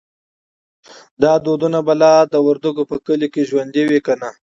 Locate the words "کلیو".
3.05-3.31